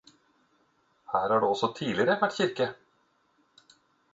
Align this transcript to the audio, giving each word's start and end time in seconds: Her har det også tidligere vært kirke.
Her 1.11 1.27
har 1.33 1.35
det 1.43 1.49
også 1.49 1.69
tidligere 1.81 2.17
vært 2.25 2.35
kirke. 2.39 2.69